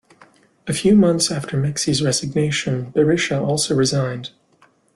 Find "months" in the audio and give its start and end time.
0.95-1.29